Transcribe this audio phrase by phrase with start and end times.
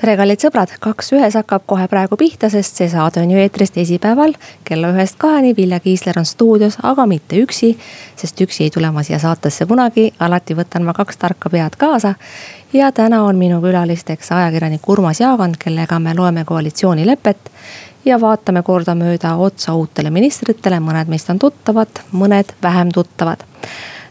[0.00, 3.72] tere, kallid sõbrad, kaks ühes hakkab kohe praegu pihta, sest see saade on ju eetris
[3.74, 4.34] teisipäeval
[4.66, 5.54] kella ühest kaheni.
[5.56, 7.74] Vilja Kiisler on stuudios, aga mitte üksi,
[8.18, 12.14] sest üksi ei tule ma siia saatesse kunagi, alati võtan ma kaks tarka pead kaasa.
[12.72, 17.50] ja täna on minu külalisteks ajakirjanik Urmas Jaagant, kellega me loeme koalitsioonilepet.
[18.04, 23.46] Ja vaatame kordamööda otsa uutele ministritele, mõned meist on tuttavad, mõned vähem tuttavad.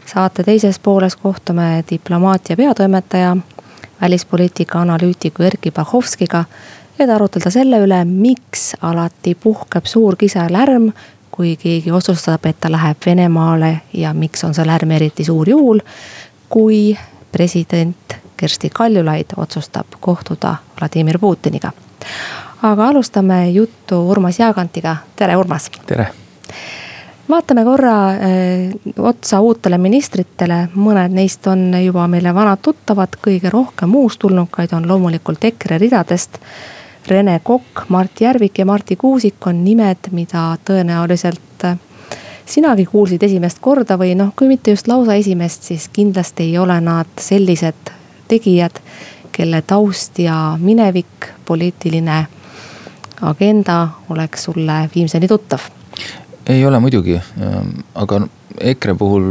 [0.06, 3.36] Saate teises pooles kohtume diplomaatia peatoimetaja
[4.00, 6.44] välispoliitika analüütiku Erkki Bahovskiga.
[6.98, 10.92] et arutleda selle üle, miks alati puhkeb suur kisa lärm,
[11.30, 15.80] kui keegi otsustab, et ta läheb Venemaale ja miks on see lärm eriti suur juhul,
[16.48, 16.98] kui
[17.32, 21.72] president Kersti Kaljulaid otsustab kohtuda Vladimir Putiniga.
[22.62, 25.70] aga alustame juttu Urmas Jaagantiga, tere Urmas.
[25.86, 26.06] tere
[27.28, 28.18] vaatame korra äh,
[28.98, 35.44] otsa uutele ministritele, mõned neist on juba meile vanad tuttavad, kõige rohkem uustulnukaid on loomulikult
[35.44, 36.38] EKRE ridadest.
[37.08, 41.78] Rene Kokk, Mart Järvik ja Marti Kuusik on nimed, mida tõenäoliselt äh,
[42.46, 46.80] sinagi kuulsid esimest korda või noh, kui mitte just lausa esimest, siis kindlasti ei ole
[46.80, 47.92] nad sellised
[48.28, 48.80] tegijad,
[49.32, 52.24] kelle taust ja minevik, poliitiline
[53.20, 55.64] agenda oleks sulle viimseni tuttav
[56.46, 58.26] ei ole muidugi, ähm, aga
[58.60, 59.24] EKRE puhul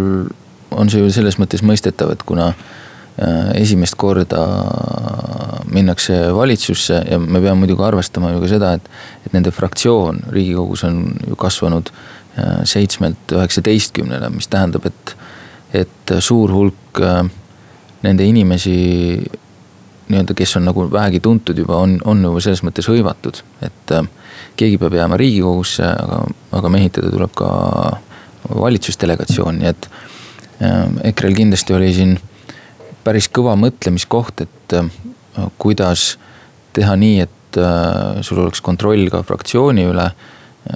[0.72, 4.42] on see ju selles mõttes mõistetav, et kuna äh, esimest korda
[5.74, 8.90] minnakse valitsusse ja me peame muidugi arvestama ju ka seda, et,
[9.28, 15.16] et nende fraktsioon riigikogus on ju kasvanud äh, seitsmelt üheksateistkümnele, mis tähendab, et,
[15.84, 17.24] et suur hulk äh,
[18.04, 18.76] nende inimesi
[20.10, 23.94] nii-öelda, kes on nagu vähegi tuntud juba, on, on juba selles mõttes hõivatud, et
[24.60, 26.20] keegi peab jääma riigikogusse, aga,
[26.60, 27.50] aga mehitada tuleb ka
[28.50, 29.88] valitsusdelegatsioon, nii et
[30.62, 32.18] äh, EKRE-l kindlasti oli siin
[33.04, 34.92] päris kõva mõtlemiskoht, et äh,
[35.62, 36.14] kuidas
[36.76, 40.12] teha nii, et äh, sul oleks kontroll ka fraktsiooni üle.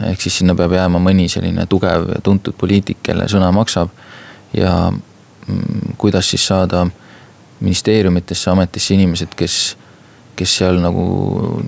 [0.03, 3.89] ehk siis sinna peab jääma mõni selline tugev ja tuntud poliitik, kelle sõna maksab.
[4.53, 6.87] ja mm, kuidas siis saada
[7.59, 9.77] ministeeriumitesse, ametisse inimesed, kes
[10.37, 11.03] kes seal nagu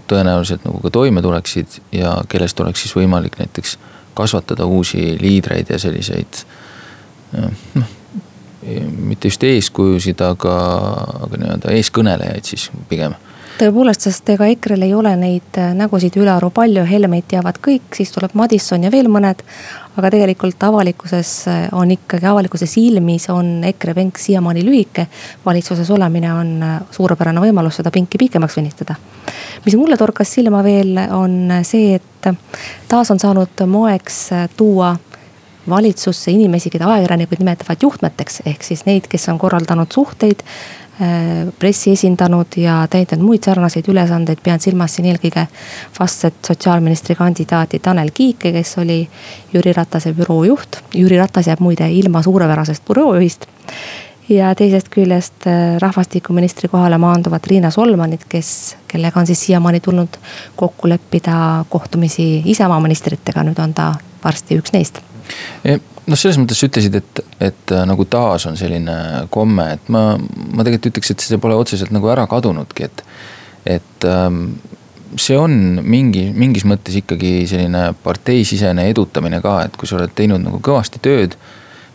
[0.10, 3.78] tõenäoliselt nagu ka toime tuleksid ja kellest oleks siis võimalik näiteks
[4.18, 6.44] kasvatada uusi liidreid ja selliseid
[7.34, 7.96] noh,
[9.00, 10.56] mitte just eeskujusid, aga,
[11.26, 13.16] aga nii-öelda eeskõnelejaid siis pigem
[13.60, 18.12] tõepoolest, sest ega EKRE-l ei ole neid äh, nägusid ülearu palju, Helmeid teavad kõik, siis
[18.16, 19.44] tuleb Madisson ja veel mõned.
[20.00, 25.08] aga tegelikult avalikkuses äh, on ikkagi, avalikkuse silmis on EKRE penk siiamaani lühike.
[25.46, 28.96] valitsuses olemine on äh, suurepärane võimalus seda pinki pikemaks venitada.
[29.66, 32.34] mis mulle torkas silma veel, on see, et
[32.88, 34.96] taas on saanud moeks tuua
[35.70, 40.44] valitsusse inimesi, keda ajakirjanikud nimetavad juhtmeteks, ehk siis neid, kes on korraldanud suhteid
[41.60, 45.46] pressi esindanud ja täitnud muid sarnaseid ülesandeid, pean silmas siin eelkõige
[46.00, 49.00] vastset sotsiaalministri kandidaati Tanel Kiike, kes oli
[49.54, 50.82] Jüri Ratase büroo juht.
[50.94, 53.48] Jüri Ratas jääb muide ilma suurepärasest büroojuhist.
[54.30, 60.20] ja teisest küljest äh, rahvastikuministri kohale maanduvat Riina Solmanit, kes, kellega on siis siiamaani tulnud
[60.56, 63.94] kokku leppida kohtumisi Isamaa ministritega, nüüd on ta
[64.24, 65.02] varsti üks neist
[66.10, 67.22] noh, selles mõttes sa ütlesid, et,
[67.52, 71.58] et äh, nagu taas on selline komme, et ma, ma tegelikult ütleks, et see pole
[71.60, 73.04] otseselt nagu ära kadunudki, et,
[73.78, 74.44] et ähm,
[75.20, 80.44] see on mingi, mingis mõttes ikkagi selline parteisisene edutamine ka, et kui sa oled teinud
[80.44, 81.38] nagu kõvasti tööd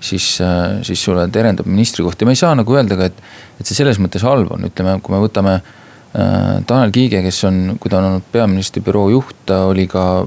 [0.04, 3.22] siis, äh, siis sulle terendab ministrikoht ja ma ei saa nagu öelda ka, et,
[3.60, 7.62] et see selles mõttes halb on, ütleme, kui me võtame äh, Tanel Kiige, kes on,
[7.80, 10.24] kui ta on olnud peaministri büroo juht, ta oli ka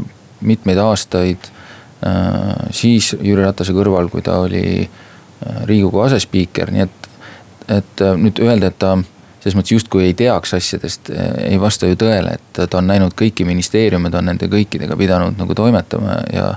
[0.47, 1.51] mitmeid aastaid
[2.71, 7.07] siis Jüri Ratase kõrval, kui ta oli äh, riigikogu asespiiker, nii et,
[7.79, 8.97] et äh, nüüd öelda, et ta
[9.47, 11.11] selles mõttes justkui ei teaks asjadest,
[11.45, 15.37] ei vasta ju tõele, et ta on näinud kõiki ministeeriume, ta on nende kõikidega pidanud
[15.39, 16.47] nagu toimetama ja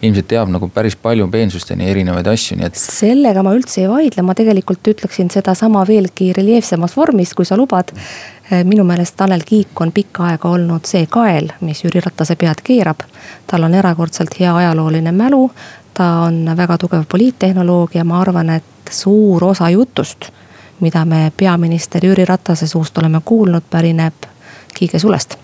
[0.00, 2.78] ilmselt teab nagu päris palju peensusteni erinevaid asju, nii et.
[2.78, 7.92] sellega ma üldse ei vaidle, ma tegelikult ütleksin sedasama veelgi reljeefsemas vormis, kui sa lubad.
[8.64, 13.04] Minu meelest Tanel Kiik on pikka aega olnud see kael, mis Jüri Ratase pead keerab.
[13.46, 15.50] tal on erakordselt hea ajalooline mälu,
[15.94, 20.30] ta on väga tugev poliittehnoloog ja ma arvan, et suur osa jutust
[20.80, 24.14] mida me peaminister Jüri Ratase suust oleme kuulnud, pärineb
[24.74, 25.36] Kiige sulest.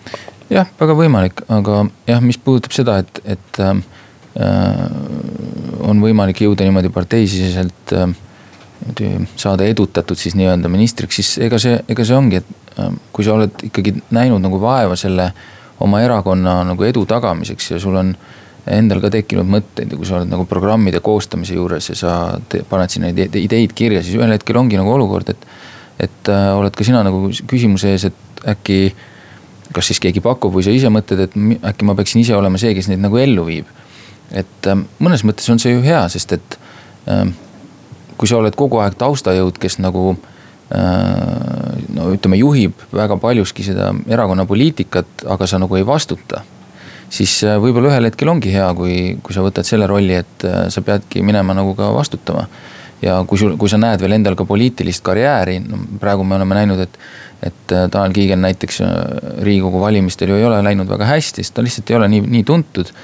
[0.51, 3.81] jah, väga võimalik, aga jah, mis puudutab seda, et, et äh,
[5.83, 8.23] on võimalik jõuda niimoodi parteisiseselt niimoodi
[9.41, 12.81] saada edutatud siis nii-öelda ministriks, siis ega see, ega see ongi, et
[13.15, 15.29] kui sa oled ikkagi näinud nagu vaeva selle
[15.85, 18.15] oma erakonna nagu edu tagamiseks ja sul on
[18.71, 22.13] endal ka tekkinud mõtteid ja kui sa oled nagu programmide koostamise juures ja sa
[22.49, 25.49] te, paned sinna ideid kirja, siis ühel hetkel ongi nagu olukord, et.
[26.01, 28.95] et äh, oled ka sina nagu küsimuse ees, et äkki,
[29.77, 31.37] kas siis keegi pakub või sa ise mõtled, et
[31.71, 33.69] äkki ma peaksin ise olema see, kes neid nagu ellu viib.
[34.33, 36.59] et äh, mõnes mõttes on see ju hea, sest et
[37.13, 37.29] äh,
[38.25, 40.15] kui sa oled kogu aeg taustajõud, kes nagu
[40.73, 46.41] äh, no ütleme, juhib väga paljuski seda erakonna poliitikat, aga sa nagu ei vastuta
[47.13, 50.65] siis äh, võib-olla ühel hetkel ongi hea, kui, kui sa võtad selle rolli, et äh,
[50.73, 52.47] sa peadki minema nagu ka vastutama.
[53.05, 56.57] ja kui sul, kui sa näed veel endal ka poliitilist karjääri, no praegu me oleme
[56.57, 56.95] näinud, et,
[57.45, 58.81] et Tanel Kiigel näiteks
[59.45, 62.45] riigikogu valimistel ju ei ole läinud väga hästi, sest ta lihtsalt ei ole nii, nii
[62.49, 62.95] tuntud.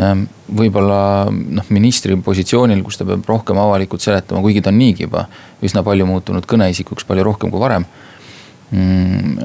[0.00, 5.04] Ähm, võib-olla noh, ministri positsioonil, kus ta peab rohkem avalikult seletama, kuigi ta on niigi
[5.04, 5.26] juba
[5.64, 7.84] üsna palju muutunud kõneisikuks, palju rohkem kui varem
[8.72, 9.36] Mm,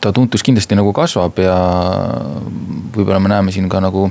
[0.00, 1.56] ta tuntus kindlasti nagu kasvab ja
[2.94, 4.06] võib-olla me näeme siin ka nagu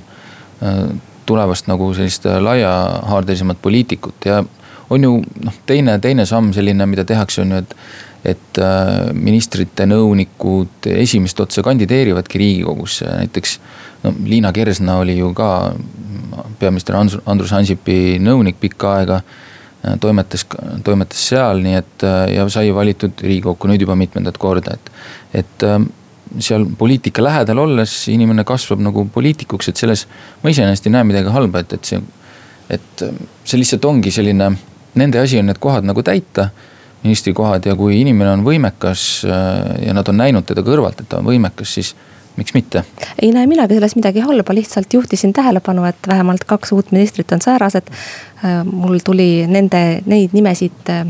[0.61, 0.83] äh,
[1.25, 4.43] tulevast nagu sellist laiahaardelisemat poliitikut ja
[4.91, 5.11] on ju
[5.45, 7.75] noh, teine, teine samm selline, mida tehakse, on ju, et.
[8.21, 13.55] et äh, ministrite nõunikud esimest otsa kandideerivadki riigikogusse, näiteks.
[14.03, 15.47] no Liina Kersna oli ju ka
[16.59, 19.21] peaminister Andrus Ansipi nõunik pikka aega
[19.87, 20.45] Äh, toimetas,
[20.83, 24.91] toimetas seal, nii et äh, ja sai valitud riigikokku nüüd juba mitmendat korda, et.
[25.41, 25.65] et
[26.39, 30.05] seal poliitika lähedal olles inimene kasvab nagu poliitikuks, et selles
[30.43, 31.99] ma iseenesest ei näe midagi halba, et, et see.
[32.71, 33.03] et
[33.43, 34.47] see lihtsalt ongi selline,
[34.95, 36.49] nende asi on need kohad nagu täita
[37.03, 41.21] ministrikohad ja kui inimene on võimekas äh, ja nad on näinud teda kõrvalt, et ta
[41.21, 41.95] on võimekas, siis
[42.37, 42.83] miks mitte?
[43.21, 47.41] ei näe minagi selles midagi halba, lihtsalt juhtisin tähelepanu, et vähemalt kaks uut ministrit on
[47.41, 47.89] säärased.
[48.45, 51.05] Äh, mul tuli nende, neid nimesid äh,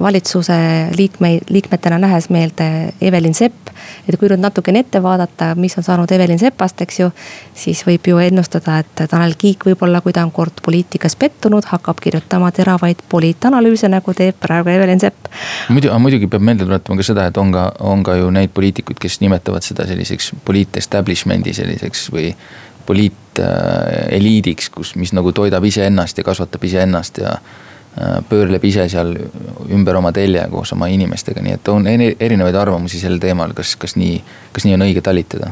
[0.00, 0.52] valitsuse
[0.96, 3.68] liikmeid, liikmetena nähes meelde Evelin Sepp.
[4.08, 7.10] et kui nüüd natukene ette vaadata, mis on saanud Evelin Sepast, eks ju.
[7.54, 12.00] siis võib ju ennustada, et Tanel Kiik võib-olla, kui ta on kord poliitikas pettunud, hakkab
[12.00, 15.28] kirjutama teravaid poliitanalüüse, nagu teeb praegu Evelin Sepp.
[15.68, 19.00] muidu, muidugi peab meelde tuletama ka seda, et on ka, on ka ju neid poliitikuid,
[19.00, 22.34] kes nimetavad seda selliseks poliit establishment'i selliseks või
[22.86, 27.71] poliiteliidiks, kus, mis nagu toidab iseennast ja kasvatab iseennast ja Äh,
[28.28, 29.10] pöörleb ise seal
[29.68, 33.98] ümber oma telje koos oma inimestega, nii et on erinevaid arvamusi sel teemal, kas, kas
[34.00, 34.14] nii,
[34.52, 35.50] kas nii on õige talitada?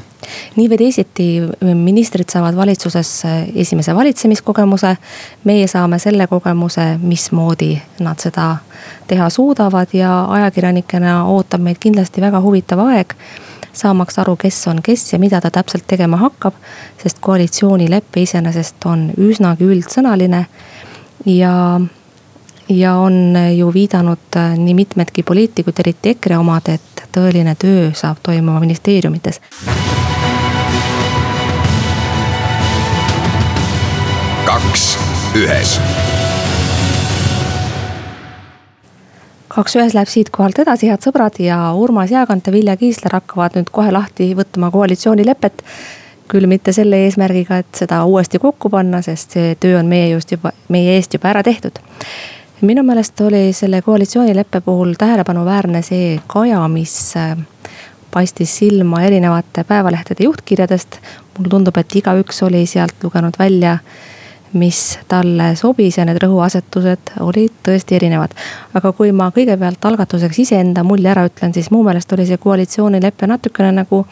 [0.56, 1.26] nii või teisiti,
[1.74, 3.10] ministrid saavad valitsuses
[3.54, 4.96] esimese valitsemiskogemuse.
[5.44, 8.56] meie saame selle kogemuse, mismoodi nad seda
[9.06, 13.14] teha suudavad ja ajakirjanikena ootab meid kindlasti väga huvitav aeg
[13.72, 16.54] saamaks aru, kes on kes ja mida ta täpselt tegema hakkab.
[17.02, 20.44] sest koalitsioonilepe iseenesest on üsnagi üldsõnaline
[21.26, 21.80] ja
[22.70, 28.22] ja on ju viidanud äh, nii mitmedki poliitikud, eriti EKRE omad, et tõeline töö saab
[28.22, 29.40] toimuma ministeeriumites.
[34.44, 34.98] kaks
[35.38, 35.76] ühes
[39.48, 43.58] kaks ühes läheb siit kohalt edasi, head sõbrad ja Urmas Jaagant ja Vilja Kiisler hakkavad
[43.58, 45.62] nüüd kohe lahti võtma koalitsioonilepet.
[46.30, 50.30] küll mitte selle eesmärgiga, et seda uuesti kokku panna, sest see töö on meie just
[50.30, 51.80] juba, meie eest juba ära tehtud
[52.60, 57.36] minu meelest oli selle koalitsioonileppe puhul tähelepanuväärne see kaja, mis äh,
[58.10, 60.98] paistis silma erinevate päevalehtede juhtkirjadest.
[61.38, 63.78] mulle tundub, et igaüks oli sealt lugenud välja,
[64.52, 68.34] mis talle sobis ja need rõhuasetused olid tõesti erinevad.
[68.74, 73.26] aga kui ma kõigepealt algatuseks iseenda mulje ära ütlen, siis mu meelest oli see koalitsioonilepe
[73.26, 74.04] natukene nagu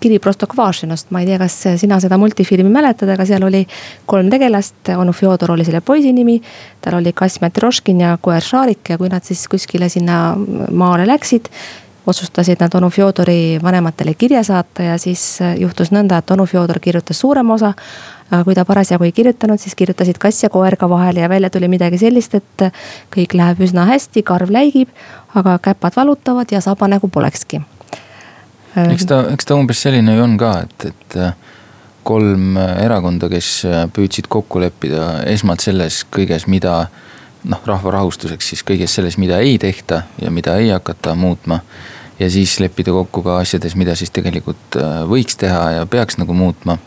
[0.00, 3.66] kiri Prostokvašinost, ma ei tea, kas sina seda multifilmi mäletad, aga seal oli
[4.06, 6.40] kolm tegelast, onu Fjodor oli selle poisi nimi.
[6.80, 10.36] tal oli kass Matroškin ja koer Šarik ja kui nad siis kuskile sinna
[10.72, 11.52] maale läksid
[12.06, 17.20] otsustasid nad onu Fjodori vanematele kirja saata ja siis juhtus nõnda, et onu Fjodor kirjutas
[17.20, 17.74] suurema osa.
[18.30, 21.50] aga kui ta parasjagu ei kirjutanud, siis kirjutasid kass ja koer ka vahele ja välja
[21.50, 22.62] tuli midagi sellist, et
[23.16, 24.88] kõik läheb üsna hästi, karv läigib,
[25.34, 27.60] aga käpad valutavad ja saba nagu polekski
[28.76, 31.32] eks ta, eks ta umbes selline ju on ka, et, et äh,
[32.06, 33.52] kolm äh, erakonda, kes
[33.94, 36.84] püüdsid kokku leppida esmalt selles kõiges, mida
[37.50, 41.60] noh, rahva rahustuseks siis kõiges selles, mida ei tehta ja mida ei hakata muutma.
[42.20, 44.76] ja siis leppida kokku ka asjades, mida siis tegelikult
[45.08, 46.78] võiks teha ja peaks nagu muutma.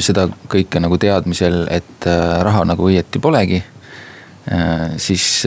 [0.00, 2.08] seda kõike nagu teadmisel, et
[2.42, 3.62] raha nagu õieti polegi.
[4.96, 5.46] siis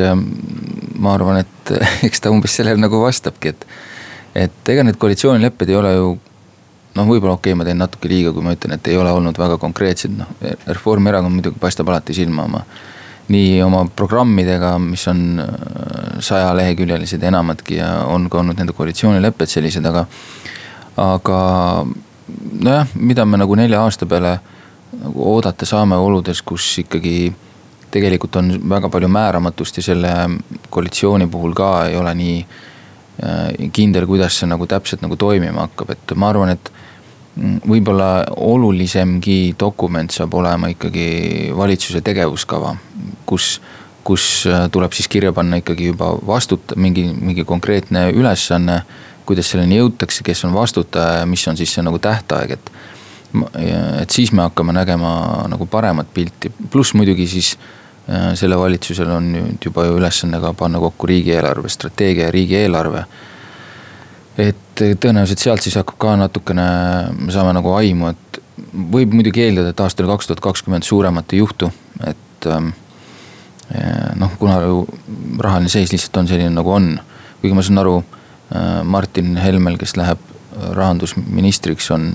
[0.99, 1.73] ma arvan, et
[2.07, 3.65] eks ta umbes sellele nagu vastabki, et
[4.35, 6.09] et ega need koalitsioonilepped ei ole ju
[6.95, 9.37] noh, võib-olla okei okay,, ma teen natuke liiga, kui ma ütlen, et ei ole olnud
[9.37, 10.31] väga konkreetsed, noh.
[10.67, 12.63] Reformierakond muidugi paistab alati silma oma
[13.29, 19.51] nii oma programmidega, mis on äh, sajaleheküljelised ja enamadki ja on ka olnud nende koalitsioonilepped
[19.51, 20.05] sellised, aga.
[20.99, 21.41] aga
[22.61, 24.39] nojah, mida me nagu nelja aasta peale
[25.03, 27.31] nagu oodata saame oludes, kus ikkagi
[27.93, 30.11] tegelikult on väga palju määramatust ja selle
[30.69, 32.35] koalitsiooni puhul ka ei ole nii
[33.75, 36.71] kindel, kuidas see nagu täpselt nagu toimima hakkab, et ma arvan, et
[37.39, 42.73] võib-olla olulisemgi dokument saab olema ikkagi valitsuse tegevuskava,
[43.29, 43.57] kus,
[44.07, 48.81] kus äh, tuleb siis kirja panna ikkagi juba vastuta-, mingi, mingi konkreetne ülesanne.
[49.29, 52.71] kuidas selleni jõutakse, kes on vastutaja ja mis on siis see nagu tähtaeg, et.
[54.01, 57.78] et siis me hakkame nägema nagu paremat pilti, pluss muidugi siis äh,
[58.33, 63.03] selle valitsusel on nüüd juba ju ülesanne ka panna kokku riigieelarve strateegia ja riigieelarve
[64.39, 66.67] et tõenäoliselt sealt siis hakkab ka natukene,
[67.19, 68.39] me saame nagu aimu, et
[68.93, 71.71] võib muidugi eeldada, et aastal kaks tuhat kakskümmend suuremat ei juhtu,
[72.07, 72.71] et ähm,
[74.19, 74.85] noh, kuna ju
[75.43, 76.93] rahaline seis lihtsalt on selline nagu on.
[77.41, 77.99] kuigi ma saan aru,
[78.55, 80.23] äh, Martin Helmel, kes läheb
[80.75, 82.11] rahandusministriks, on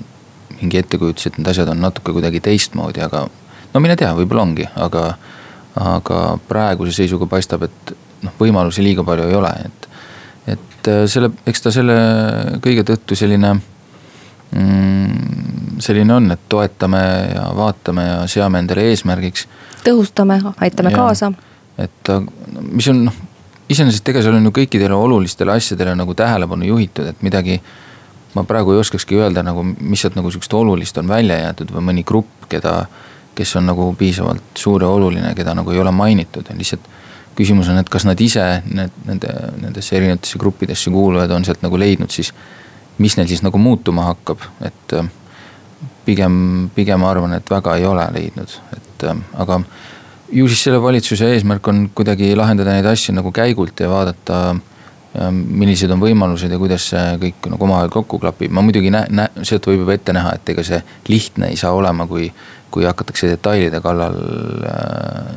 [0.60, 3.26] mingi ettekujutus, et need asjad on natuke kuidagi teistmoodi, aga
[3.72, 5.14] no mine tea, võib-olla ongi, aga,
[5.80, 9.88] aga praeguse seisuga paistab, et noh, võimalusi liiga palju ei ole, et
[10.54, 11.94] et äh, selle, eks ta selle
[12.64, 13.54] kõige tõttu selline
[14.52, 17.00] mm,, selline on, et toetame
[17.32, 19.46] ja vaatame ja seame endale eesmärgiks.
[19.84, 21.32] tõhustame, aitame ja, kaasa.
[21.80, 22.12] et
[22.70, 23.22] mis on noh,
[23.68, 27.60] iseenesest ega seal on ju kõikidele olulistele asjadele nagu tähelepanu juhitud, et midagi.
[28.34, 31.84] ma praegu ei oskakski öelda nagu, mis sealt nagu sihukest olulist on välja jäetud või
[31.90, 32.86] mõni grupp, keda,
[33.34, 36.88] kes on nagu piisavalt suur ja oluline, keda nagu ei ole mainitud, lihtsalt
[37.34, 41.78] küsimus on, et kas nad ise need, nende, nendesse erinevatesse gruppidesse kuulujad on sealt nagu
[41.80, 42.32] leidnud siis.
[42.98, 45.08] mis neil siis nagu muutuma hakkab, et äh,
[46.06, 46.34] pigem,
[46.74, 49.60] pigem ma arvan, et väga ei ole leidnud, et äh, aga.
[50.32, 55.30] ju siis selle valitsuse eesmärk on kuidagi lahendada neid asju nagu käigult ja vaadata äh,
[55.32, 59.46] millised on võimalused ja kuidas see kõik nagu omavahel kokku klapib, ma muidugi näe-, näe-,
[59.46, 62.30] sealt võib juba ette näha, et ega see lihtne ei saa olema, kui.
[62.74, 64.18] Kui hakatakse detailide kallal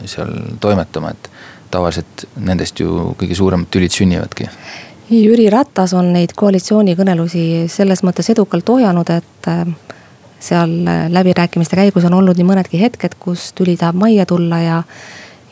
[0.10, 1.29] seal toimetama, et
[1.72, 4.48] tavaliselt nendest ju kõige suuremad tülid sünnivadki.
[5.12, 9.62] Jüri Ratas on neid koalitsioonikõnelusi selles mõttes edukalt ohjanud, et äh,
[10.44, 10.74] seal
[11.13, 14.82] läbirääkimiste käigus on olnud nii mõnedki hetked, kus tüli tahab majja tulla ja,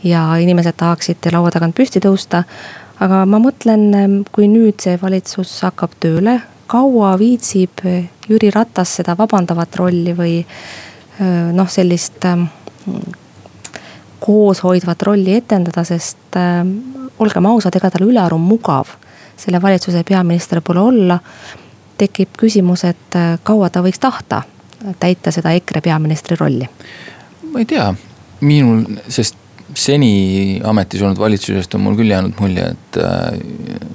[0.03, 2.43] ja inimesed tahaksid laua tagant püsti tõusta.
[2.99, 7.83] aga ma mõtlen, kui nüüd see valitsus hakkab tööle, kaua viitsib
[8.27, 10.84] Jüri Ratas seda vabandavat rolli või äh,
[11.19, 12.25] noh, sellist
[14.25, 16.61] kooshoidvat rolli etendada, sest äh,
[17.19, 18.95] olgem ausad, ega tal ülearu mugav
[19.37, 21.19] selle valitsuse peaminister pole olla.
[21.97, 24.41] tekib küsimus, et äh, kaua ta võiks tahta
[24.99, 26.67] täita seda EKRE peaministri rolli?
[27.51, 27.87] ma ei tea,
[28.41, 29.37] minul, sest
[29.75, 33.39] seni ametis olnud valitsusest on mul küll jäänud mulje, et äh,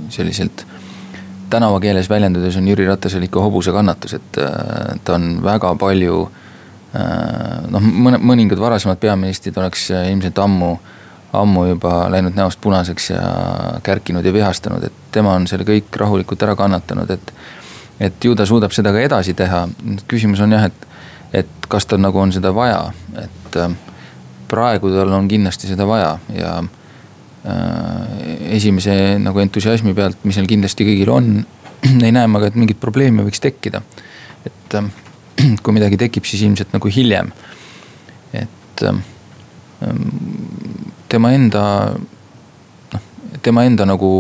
[0.09, 0.67] selliselt
[1.51, 6.29] tänavakeeles väljendudes on Jüri Ratasel ikka hobusekannatus, et äh, ta on väga palju
[7.71, 10.73] noh, mõne, mõningad varasemad peaministrid oleks äh, ilmselt ammu,
[11.39, 13.23] ammu juba läinud näost punaseks ja
[13.87, 17.35] kärkinud ja vihastanud, et tema on selle kõik rahulikult ära kannatanud, et.
[18.01, 19.67] et ju ta suudab seda ka edasi teha,
[20.09, 20.87] küsimus on jah, et,
[21.43, 22.83] et kas tal nagu on seda vaja,
[23.23, 23.75] et äh,
[24.51, 26.57] praegu tal on kindlasti seda vaja ja
[27.45, 31.31] äh, esimese nagu entusiasmi pealt, mis neil kindlasti kõigil on,
[32.07, 33.85] ei näe ma ka, et mingit probleemi võiks tekkida,
[34.49, 34.91] et äh,
[35.63, 37.33] kui midagi tekib, siis ilmselt nagu hiljem.
[38.33, 39.03] et ähm,
[41.09, 41.65] tema enda,
[42.93, 43.09] noh,
[43.43, 44.11] tema enda nagu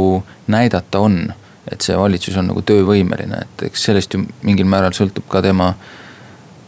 [0.51, 1.23] näidata on,
[1.71, 5.75] et see valitsus on nagu töövõimeline, et eks sellest ju mingil määral sõltub ka tema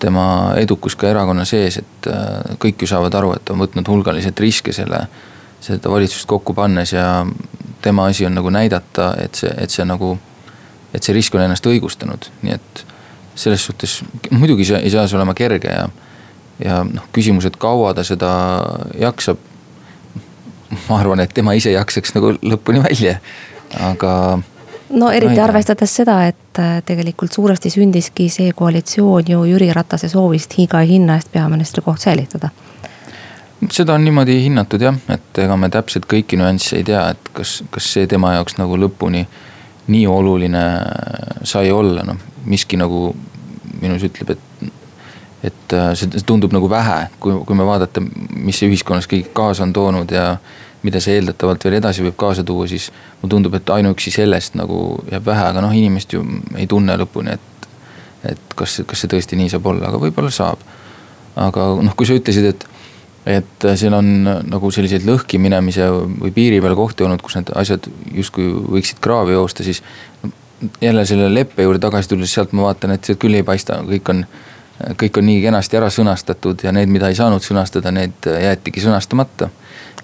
[0.03, 4.41] tema edukus ka erakonna sees, et äh, kõik ju saavad aru, et on võtnud hulgaliselt
[4.43, 5.05] riske selle,
[5.63, 7.23] seda valitsust kokku pannes ja
[7.83, 10.17] tema asi on nagu näidata, et see, et see nagu,
[10.91, 12.83] et see risk on ennast õigustanud, nii et
[13.35, 15.89] selles suhtes muidugi see ei saa see olema kerge ja,
[16.65, 18.31] ja noh, küsimus, et kaua ta seda
[19.01, 19.39] jaksab.
[20.89, 23.19] ma arvan, et tema ise jaksaks nagu lõpuni välja,
[23.89, 24.41] aga.
[24.91, 30.57] no eriti arvestades seda, et äh, tegelikult suuresti sündiski see koalitsioon ju Jüri Ratase soovist
[30.59, 32.51] iga hinna eest peaministri koht säilitada
[33.71, 37.61] seda on niimoodi hinnatud jah, et ega me täpselt kõiki nüansse ei tea, et kas,
[37.71, 39.27] kas see tema jaoks nagu lõpuni
[39.89, 40.67] nii oluline
[41.49, 43.13] sai olla, noh miski nagu
[43.83, 44.73] minus ütleb, et.
[45.43, 49.65] et äh, see tundub nagu vähe, kui, kui me vaadata, mis see ühiskonnas kõik kaasa
[49.67, 50.37] on toonud ja
[50.83, 55.01] mida see eeldatavalt veel edasi võib kaasa tuua, siis mulle tundub, et ainuüksi sellest nagu
[55.11, 56.23] jääb vähe, aga noh, inimest ju
[56.59, 57.69] ei tunne lõpuni, et.
[58.35, 60.63] et kas, kas see tõesti nii saab olla, aga võib-olla saab.
[61.39, 62.67] aga noh, kui sa ütlesid, et,
[63.27, 67.87] et seal on nagu selliseid lõhki minemise või piiri peal kohti olnud, kus need asjad
[68.15, 69.83] justkui võiksid kraavi joosta, siis.
[70.81, 74.11] jälle selle leppe juurde tagasi tulles, sealt ma vaatan, et sealt küll ei paista, kõik
[74.11, 74.27] on
[74.99, 79.49] kõik on nii kenasti ära sõnastatud ja need, mida ei saanud sõnastada, need jäetigi sõnastamata.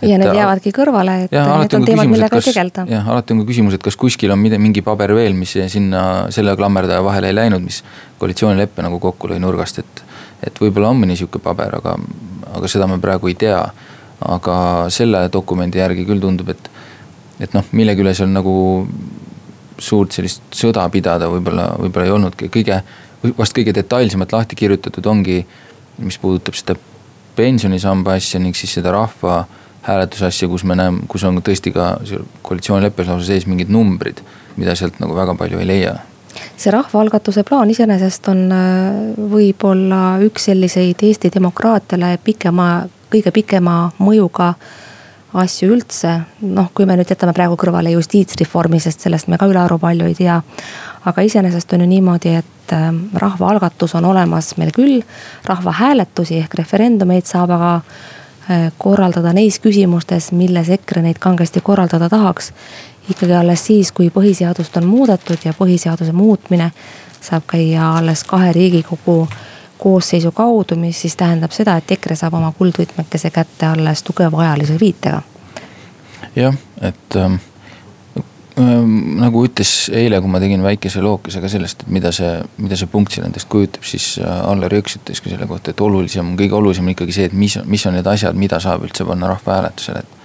[0.02, 2.84] ja need jäävadki kõrvale, et ja, need on teemad, millega ei tegelda.
[2.90, 6.02] jah, alati on ka küsimus, et kas kuskil on mingi paber veel, mis sinna
[6.34, 7.82] selle klammerdaja vahele ei läinud, mis
[8.20, 10.04] koalitsioonileppe nagu kokku lõi nurgast, et.
[10.42, 11.96] Et võib-olla on mõni sihuke paber, aga,
[12.54, 13.62] aga seda me praegu ei tea.
[14.18, 14.54] aga
[14.90, 16.70] selle dokumendi järgi küll tundub, et,
[17.38, 18.52] et noh, millegi üle seal nagu
[19.78, 22.80] suurt sellist sõda pidada võib-olla, võib-olla ei olnudki, kõige
[23.38, 25.44] vast kõige detailsemalt lahti kirjutatud ongi,
[26.02, 26.74] mis puudutab seda
[27.38, 31.92] pensionisamba asja ning siis seda rahvahääletuse asja, kus me näeme, kus on tõesti ka
[32.46, 34.22] koalitsioonileppes lausa sees mingid numbrid,
[34.58, 35.98] mida sealt nagu väga palju ei leia
[36.56, 38.98] see rahvaalgatuse plaan iseenesest on äh,
[39.30, 44.52] võib-olla üks selliseid Eesti demokraatiale pikema, kõige pikema mõjuga
[45.34, 46.20] asju üldse.
[46.40, 50.14] noh, kui me nüüd jätame praegu kõrvale justiitsreformi, sest sellest me ka ülearu palju ei
[50.14, 50.42] tea.
[51.04, 55.02] aga iseenesest on ju niimoodi, et äh, rahvaalgatus on olemas meil küll,
[55.44, 57.72] rahvahääletusi ehk referendumeid saab aga
[58.50, 62.52] äh, korraldada neis küsimustes, milles EKRE neid kangesti korraldada tahaks.
[63.10, 66.70] Ikkagi alles siis, kui põhiseadust on muudetud ja põhiseaduse muutmine
[67.20, 69.28] saab käia alles kahe riigikogu
[69.78, 74.80] koosseisu kaudu, mis siis tähendab seda, et EKRE saab oma kuldvõtmekese kätte alles tugeva ajalise
[74.80, 75.22] viitega.
[76.36, 77.38] jah, et ähm
[78.58, 82.78] Ehm, nagu ütles eile, kui ma tegin väikese lookese ka sellest, et mida see, mida
[82.78, 86.32] see punkt seal endast kujutab, siis äh, Allar Jõks ütles ka selle kohta, et olulisem,
[86.38, 89.30] kõige olulisem on ikkagi see, et mis, mis on need asjad, mida saab üldse panna
[89.30, 90.17] rahvahääletusele, et.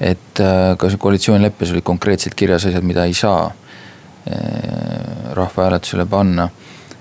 [0.00, 6.48] Et äh, ka see koalitsioonileppes olid konkreetselt kirjas asjad, mida ei saa äh, rahvahääletusele panna.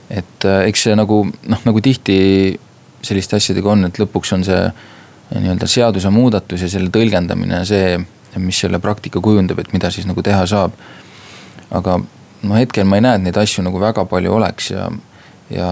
[0.10, 2.60] et eks see nagu noh, nagu tihti
[3.04, 4.62] selliste asjadega on, et lõpuks on see
[5.36, 7.98] nii-öelda seadusemuudatus ja selle tõlgendamine see
[8.40, 10.76] mis selle praktika kujundab, et mida siis nagu teha saab.
[11.72, 11.98] aga
[12.48, 14.86] no hetkel ma ei näe, et neid asju nagu väga palju oleks ja,
[15.52, 15.68] ja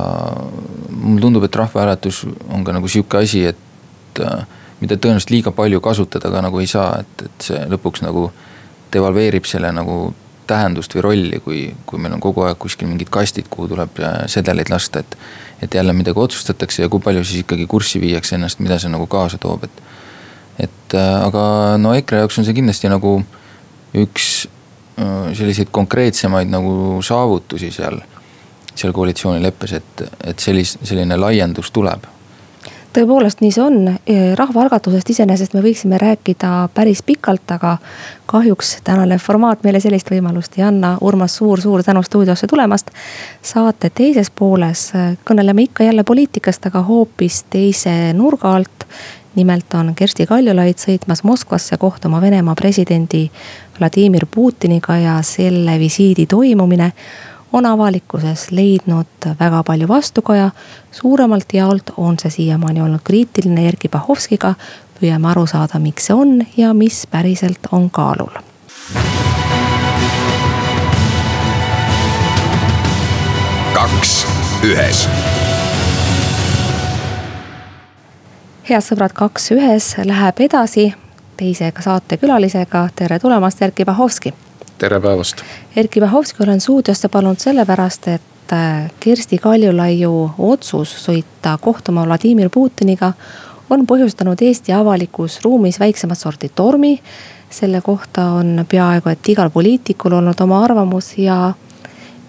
[0.90, 4.44] mulle tundub, et rahvahääletus on ka nagu sihuke asi, et äh,
[4.82, 8.28] mida tõenäoliselt liiga palju kasutada ka nagu ei saa, et, et see lõpuks nagu
[8.94, 10.14] devalveerib selle nagu
[10.48, 14.70] tähendust või rolli, kui, kui meil on kogu aeg kuskil mingid kastid, kuhu tuleb sedeleid
[14.70, 15.18] lasta, et.
[15.64, 19.08] et jälle midagi otsustatakse ja kui palju siis ikkagi kurssi viiakse ennast, mida see nagu
[19.08, 19.84] kaasa toob, et
[20.60, 23.18] et äh, aga no EKRE jaoks on see kindlasti nagu
[23.96, 24.28] üks
[25.00, 28.00] äh, selliseid konkreetsemaid nagu saavutusi seal,
[28.76, 32.08] seal koalitsioonileppes, et, et sellis-, selline laiendus tuleb
[32.96, 33.90] tõepoolest nii see on,
[34.40, 37.78] rahvaalgatusest iseenesest me võiksime rääkida päris pikalt, aga
[38.30, 40.96] kahjuks tänane formaat meile sellist võimalust ei anna.
[41.02, 42.92] Urmas, suur-suur tänu stuudiosse tulemast.
[43.42, 44.92] saate teises pooles
[45.28, 48.88] kõneleme ikka jälle poliitikast, aga hoopis teise nurga alt
[49.36, 53.30] nimelt on Kersti Kaljulaid sõitmas Moskvasse kohtuma Venemaa presidendi
[53.80, 56.92] Vladimir Putiniga ja selle visiidi toimumine
[57.56, 60.50] on avalikkuses leidnud väga palju vastukaja.
[60.92, 64.54] suuremalt jaolt on see siiamaani olnud kriitiline Erkki Bahovskiga.
[65.00, 68.36] püüame aru saada, miks see on ja mis päriselt on kaalul.
[73.74, 74.28] kaks
[74.64, 75.08] ühes
[78.70, 80.94] head sõbrad, kaks ühes läheb edasi
[81.38, 82.90] teise saatekülalisega.
[82.96, 84.34] tere tulemast, Erkki Bahovski.
[84.78, 85.44] Tere päevast.
[85.76, 93.14] Erkki Bahovski olen stuudiosse palunud sellepärast, et äh, Kersti Kaljulaiu otsus sõita kohtuma Vladimir Putiniga
[93.70, 97.00] on põhjustanud Eesti avalikus ruumis väiksemat sorti tormi.
[97.50, 101.54] selle kohta on peaaegu et igal poliitikul olnud oma arvamus ja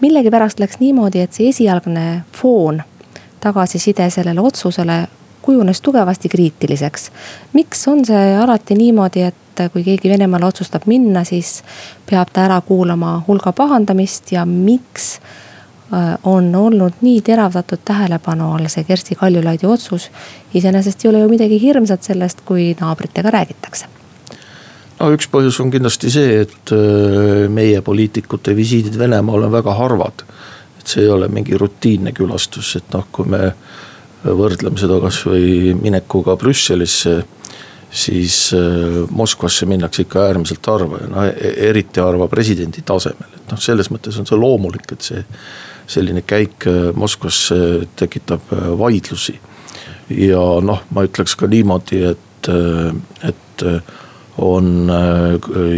[0.01, 2.83] millegipärast läks niimoodi, et see esialgne foon,
[3.41, 5.07] tagasiside sellele otsusele
[5.43, 7.11] kujunes tugevasti kriitiliseks.
[7.53, 11.63] miks on see alati niimoodi, et kui keegi Venemaale otsustab minna, siis
[12.09, 18.71] peab ta ära kuulama hulga pahandamist ja miks äh, on olnud nii teravdatud tähelepanu all
[18.73, 20.11] see Kersti Kaljulaidi otsus.
[20.55, 23.87] iseenesest ei ole ju midagi hirmsat sellest, kui naabritega räägitakse
[25.01, 30.25] no üks põhjus on kindlasti see, et äh, meie poliitikute visiidid Venemaale on väga harvad.
[30.79, 33.53] et see ei ole mingi rutiinne külastus, et noh, kui me
[34.25, 37.21] võrdleme seda kasvõi minekuga Brüsselisse
[37.91, 41.27] siis äh, Moskvasse minnakse ikka äärmiselt harva ja noh,
[41.69, 45.25] eriti harva presidendi tasemel, et noh, selles mõttes on see loomulik, et see.
[45.87, 49.39] selline käik äh, Moskvasse tekitab äh, vaidlusi.
[50.11, 52.49] ja noh, ma ütleks ka niimoodi, et,
[53.27, 53.63] et
[54.39, 54.91] on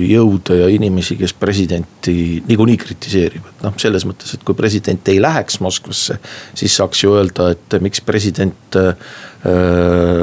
[0.04, 3.62] jõude ja inimesi, kes presidenti niikuinii kritiseerivad.
[3.62, 6.18] noh, selles mõttes, et kui president ei läheks Moskvasse,
[6.54, 8.76] siis saaks ju öelda, et miks president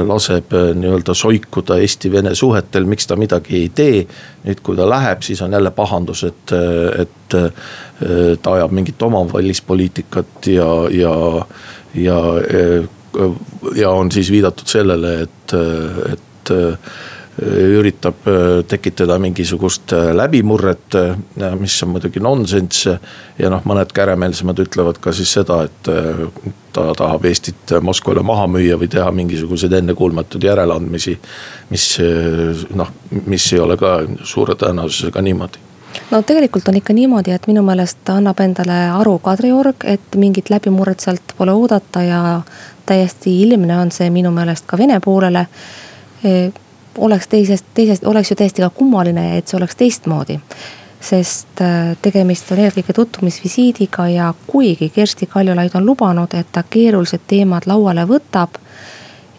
[0.06, 4.02] laseb nii-öelda soikuda Eesti-Vene suhetel, miks ta midagi ei tee.
[4.44, 6.52] nüüd, kui ta läheb, siis on jälle pahandus, et,
[7.00, 7.36] et
[8.42, 11.14] ta ajab mingit oma välispoliitikat ja, ja,
[11.94, 12.20] ja
[13.76, 15.54] ja on siis viidatud sellele, et,
[16.12, 16.52] et
[17.42, 18.24] üritab
[18.68, 20.96] tekitada mingisugust läbimurret,
[21.60, 22.86] mis on muidugi nonsenss.
[23.38, 25.90] ja noh, mõned käremeelsemad ütlevad ka siis seda, et
[26.72, 31.18] ta tahab Eestit Moskvale maha müüa või teha mingisuguseid ennekuulmatuid järeleandmisi.
[31.70, 31.86] mis
[32.74, 32.92] noh,
[33.26, 35.66] mis ei ole ka suure tõenäosusega niimoodi
[36.10, 41.00] no tegelikult on ikka niimoodi, et minu meelest annab endale aru Kadriorg, et mingit läbimurret
[41.04, 42.20] sealt pole oodata ja
[42.86, 45.46] täiesti ilmne on see minu meelest ka Vene poolele.
[46.98, 50.40] Oleks teisest, teisest, oleks ju täiesti ka kummaline, et see oleks teistmoodi.
[51.06, 57.20] sest e, tegemist on eelkõige tutvumisvisiidiga ja kuigi Kersti Kaljulaid on lubanud, et ta keerulised
[57.28, 58.56] teemad lauale võtab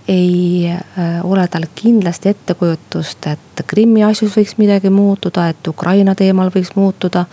[0.08, 0.78] ei e,
[1.24, 7.26] ole tal kindlasti ettekujutust, et Krimmi asjus võiks midagi muutuda, et Ukraina teemal võiks muutuda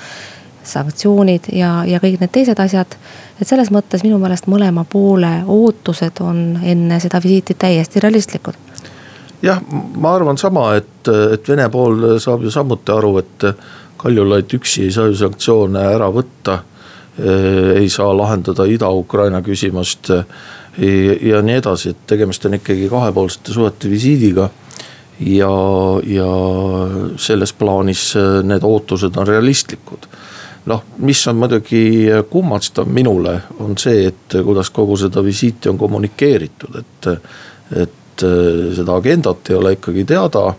[0.64, 2.96] sanktsioonid ja, ja kõik need teised asjad.
[3.40, 8.54] et selles mõttes minu meelest mõlema poole ootused on enne seda visiiti täiesti realistlikud.
[9.44, 9.60] Jah,
[10.00, 13.48] ma arvan sama, et, et Vene pool saab ju samuti aru, et
[14.04, 16.62] Kaljulaid üksi ei saa ju sanktsioone ära võtta.
[17.78, 24.48] ei saa lahendada Ida-Ukraina küsimust ja nii edasi, et tegemist on ikkagi kahepoolsete suhete visiidiga
[25.20, 25.52] ja,
[26.02, 26.26] ja
[27.16, 30.08] selles plaanis need ootused on realistlikud
[30.66, 31.84] noh, mis on muidugi
[32.30, 37.08] kummastav minule, on see, et kuidas kogu seda visiiti on kommunikeeritud, et,
[37.82, 40.54] et äh, seda agendat ei ole ikkagi teada.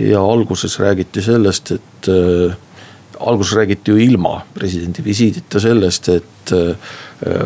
[0.00, 2.56] ja alguses räägiti sellest, et äh,
[3.20, 6.76] alguses räägiti ju ilma presidendi visiidita sellest, et äh,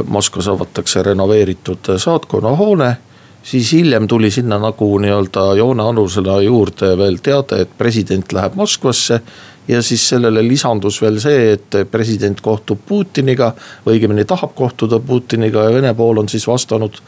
[0.06, 2.56] Moskvas avatakse renoveeritud saatkonna
[3.44, 9.20] siis hiljem tuli sinna nagu nii-öelda joonealusena juurde veel teade, et president läheb Moskvasse
[9.68, 13.52] ja siis sellele lisandus veel see, et president kohtub Putiniga
[13.88, 16.98] õigemini tahab kohtuda Putiniga ja Vene pool on siis vastanud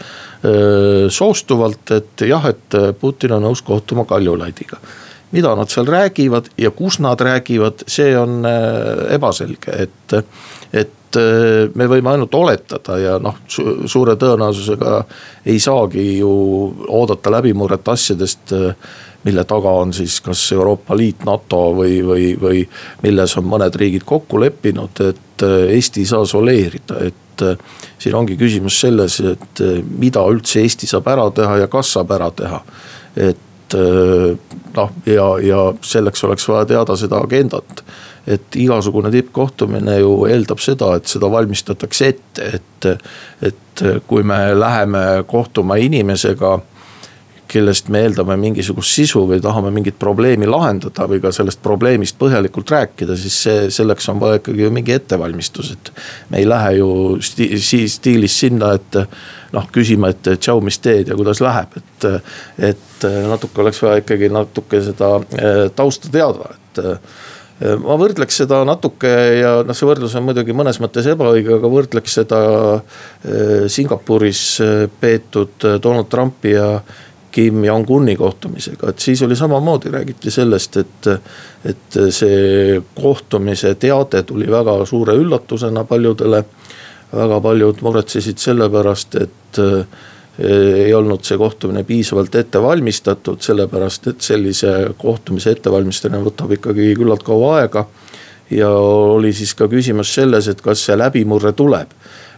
[0.45, 4.81] öö, soostuvalt, et jah, et Putin on nõus kohtuma Kaljulaidiga.
[5.33, 8.47] Mida nad seal räägivad ja kus nad räägivad, see on
[9.11, 10.15] ebaselge, et,
[10.73, 14.99] et me võime ainult oletada ja noh, suure tõenäosusega
[15.49, 16.31] ei saagi ju
[16.93, 18.53] oodata läbimurret asjadest
[19.27, 22.63] mille taga on siis kas Euroopa Liit, NATO või, või, või
[23.03, 28.15] milles on mõned riigid kokku leppinud, et äh, Eesti ei saa soleerida, et äh, siin
[28.15, 32.31] ongi küsimus selles, et äh, mida üldse Eesti saab ära teha ja kas saab ära
[32.39, 32.63] teha.
[33.17, 33.43] et
[33.75, 37.83] noh, ja, ja selleks oleks vaja teada seda agendat.
[38.27, 42.89] Et igasugune tippkohtumine ju eeldab seda, et seda valmistatakse ette, et,
[43.47, 46.57] et kui me läheme kohtuma inimesega
[47.49, 52.71] kellest me eeldame mingisugust sisu või tahame mingit probleemi lahendada või ka sellest probleemist põhjalikult
[52.75, 55.93] rääkida, siis see, selleks on vaja ikkagi ju mingi ettevalmistus, et.
[56.31, 56.91] me ei lähe ju
[57.23, 57.51] sti,
[57.93, 59.01] stiilis sinna, et
[59.55, 62.11] noh, küsima, et tšau, mis teed ja kuidas läheb, et.
[62.73, 62.83] et
[63.31, 69.11] natuke oleks vaja ikkagi natuke seda eh, tausta teada, et eh, ma võrdleks seda natuke
[69.41, 72.41] ja noh, see võrdlus on muidugi mõnes mõttes ebaõige, aga võrdleks seda
[72.77, 74.47] eh, Singapuris
[75.01, 76.71] peetud Donald Trumpi ja
[77.37, 81.09] Kim Jong-uni kohtumisega, et siis oli samamoodi, räägiti sellest, et.
[81.69, 86.45] et see kohtumise teade tuli väga suure üllatusena paljudele.
[87.13, 89.61] väga paljud muretsesid selle pärast, et
[90.39, 97.25] ei olnud see kohtumine piisavalt ette valmistatud, sellepärast et sellise kohtumise ettevalmistamine võtab ikkagi küllalt
[97.25, 97.87] kaua aega.
[98.51, 101.93] ja oli siis ka küsimus selles, et kas see läbimurre tuleb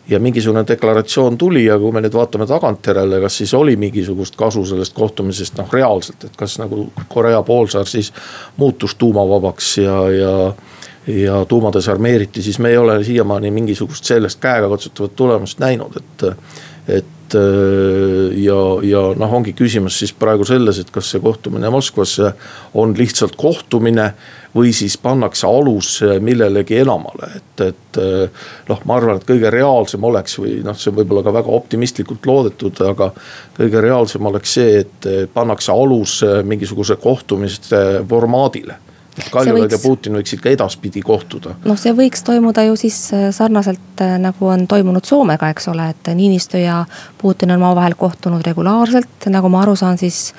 [0.08, 4.64] ja mingisugune deklaratsioon tuli ja kui me nüüd vaatame tagantjärele, kas siis oli mingisugust kasu
[4.66, 8.12] sellest kohtumisest noh reaalselt, et kas nagu Korea poolsaar siis
[8.56, 10.34] muutus tuumavabaks ja, ja
[11.08, 16.24] ja tuuma desarmeeriti, siis me ei ole siiamaani mingisugust sellest käegakatsutavat tulemust näinud, et,
[16.88, 22.32] et ja, ja noh, ongi küsimus siis praegu selles, et kas see kohtumine Moskvasse
[22.78, 24.10] on lihtsalt kohtumine
[24.54, 30.04] või siis pannakse alus millelegi enamale, et, et äh, noh, ma arvan, et kõige reaalsem
[30.08, 33.12] oleks või noh, see on võib-olla ka väga optimistlikult loodetud, aga.
[33.58, 38.78] kõige reaalsem oleks see, et pannakse alus mingisuguse kohtumiste formaadile
[39.30, 39.76] Kaljulaid võiks...
[39.76, 41.54] ja Putin võiksid ka edaspidi kohtuda.
[41.64, 45.90] noh, see võiks toimuda ju siis äh, sarnaselt äh, nagu on toimunud Soomega, eks ole,
[45.94, 46.84] et Niinistö ja
[47.18, 50.34] Putin on omavahel kohtunud regulaarselt, nagu ma aru saan, siis.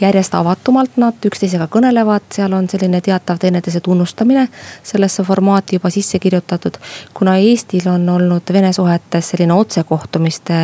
[0.00, 4.48] järjest avatumalt nad üksteisega kõnelevad, seal on selline teatav teineteise tunnustamine
[4.82, 6.78] sellesse formaati juba sisse kirjutatud.
[7.14, 10.54] kuna Eestil on olnud Vene suhetes selline otsekohtumiste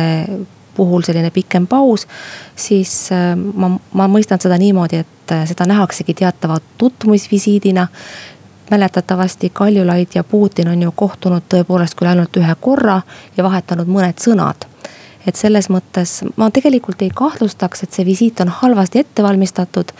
[0.79, 2.07] puhul selline pikem paus,
[2.55, 7.87] siis äh, ma, ma mõistan seda niimoodi, et äh, seda nähaksegi teatava tutvumisvisiidina
[8.71, 13.01] mäletatavasti Kaljulaid ja Putin on ju kohtunud tõepoolest küll ainult ühe korra
[13.37, 14.67] ja vahetanud mõned sõnad.
[15.27, 19.91] et selles mõttes ma tegelikult ei kahtlustaks, et see visiit on halvasti ette valmistatud.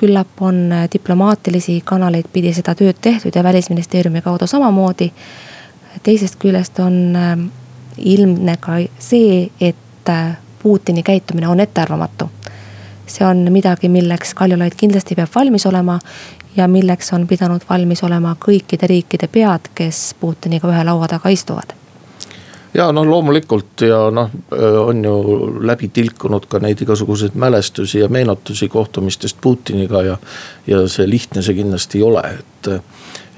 [0.00, 5.12] küllap on äh, diplomaatilisi kanaleid pidi seda tööd tehtud ja välisministeeriumi kaudu samamoodi.
[6.02, 7.16] teisest küljest on
[7.98, 9.76] ilmne ka see, et
[10.06, 12.30] et äh, Putini käitumine on ettearvamatu.
[13.06, 15.98] see on midagi, milleks Kaljulaid kindlasti peab valmis olema
[16.56, 21.74] ja milleks on pidanud valmis olema kõikide riikide pead, kes Putiniga ühe laua taga istuvad
[22.74, 24.30] ja noh, loomulikult ja noh,
[24.80, 25.14] on ju
[25.62, 30.18] läbi tilkunud ka neid igasuguseid mälestusi ja meenutusi kohtumistest Putiniga ja.
[30.66, 32.70] ja see lihtne see kindlasti ei ole, et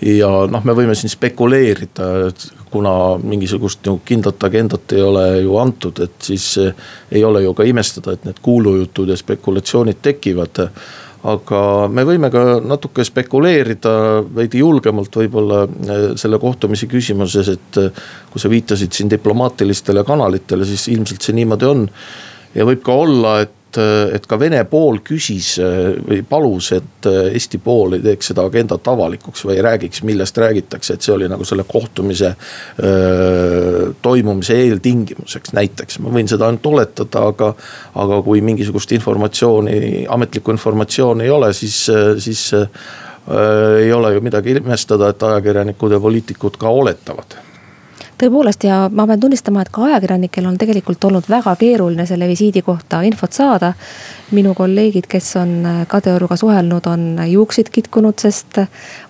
[0.02, 5.58] ja noh, me võime siin spekuleerida, et kuna mingisugust nagu kindlat agendat ei ole ju
[5.58, 10.66] antud, et siis eh, ei ole ju ka imestada, et need kuulujutud ja spekulatsioonid tekivad
[11.26, 13.92] aga me võime ka natuke spekuleerida
[14.34, 20.68] veidi julgemalt võib-olla eh, selle kohtumise küsimuses, et eh, kui sa viitasid siin diplomaatilistele kanalitele,
[20.68, 21.86] siis ilmselt see niimoodi on.
[22.54, 23.78] ja võib ka olla, et et,
[24.16, 29.44] et ka Vene pool küsis või palus, et Eesti pool ei teeks seda agendat avalikuks
[29.46, 32.32] või ei räägiks, millest räägitakse, et see oli nagu selle kohtumise
[32.82, 35.98] öö, toimumise eeltingimuseks näiteks.
[36.04, 37.52] ma võin seda ainult oletada, aga,
[37.94, 41.84] aga kui mingisugust informatsiooni, ametlikku informatsiooni ei ole, siis,
[42.24, 42.64] siis öö,
[43.84, 47.47] ei ole ju midagi imestada, et ajakirjanikud ja poliitikud ka oletavad
[48.18, 52.62] tõepoolest ja ma pean tunnistama, et ka ajakirjanikel on tegelikult olnud väga keeruline selle visiidi
[52.62, 53.72] kohta infot saada.
[54.30, 58.58] minu kolleegid, kes on Kadrioruga suhelnud, on juukseid kitkunud, sest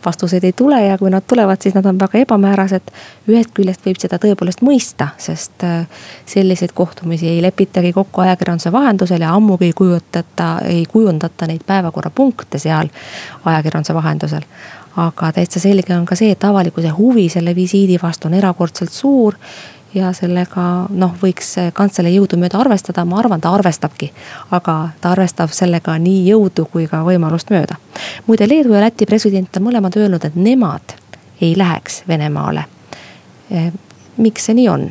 [0.05, 2.93] vastuseid ei tule ja kui nad tulevad, siis nad on väga ebamäärased.
[3.29, 5.67] ühest küljest võib seda tõepoolest mõista, sest
[6.27, 12.59] selliseid kohtumisi ei lepitagi kokku ajakirjanduse vahendusel ja ammugi ei kujutata, ei kujundata neid päevakorrapunkte
[12.59, 12.89] seal
[13.45, 14.47] ajakirjanduse vahendusel
[14.99, 19.37] aga täitsa selge on ka see, et avalikkuse huvi selle visiidi vastu on erakordselt suur
[19.95, 24.13] ja sellega noh, võiks kantselei jõudumööda arvestada, ma arvan, ta arvestabki.
[24.51, 27.79] aga ta arvestab sellega nii jõudu kui ka võimalust mööda.
[28.27, 30.97] muide, Leedu ja Läti president on mõlemad öelnud, et nemad
[31.41, 32.65] ei läheks Venemaale.
[33.51, 33.73] Eh,
[34.17, 34.89] miks see nii on?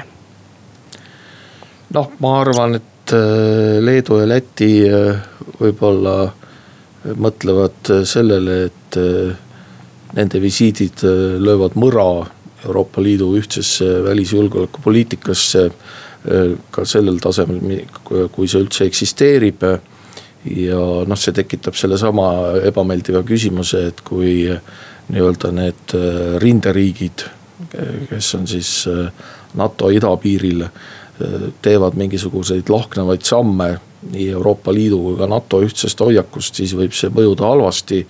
[1.93, 5.19] noh, ma arvan, et eh, Leedu ja Läti eh,
[5.59, 6.31] võib-olla
[7.15, 8.97] mõtlevad sellele, et
[10.15, 12.27] nende visiidid äh, löövad mõra
[12.65, 15.65] Euroopa Liidu ühtsesse välisjulgeolekupoliitikasse.
[15.67, 19.63] Äh, ka sellel tasemel, kui see üldse eksisteerib.
[20.47, 22.27] ja noh, see tekitab sellesama
[22.69, 24.45] ebameeldiva küsimuse, et kui
[25.11, 27.25] nii-öelda need äh, rinderiigid,
[28.07, 28.69] kes on siis
[29.57, 30.61] NATO idapiiril,
[31.65, 33.71] teevad mingisuguseid lahknevaid samme
[34.11, 38.03] nii Euroopa Liidu kui ka NATO ühtsest hoiakust, siis võib see mõjuda halvasti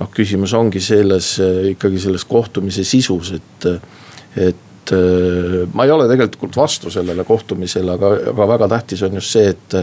[0.00, 3.68] noh, küsimus ongi selles äh, ikkagi selles kohtumise sisus, et,
[4.36, 9.36] et äh, ma ei ole tegelikult vastu sellele kohtumisele, aga, aga väga tähtis on just
[9.36, 9.78] see, et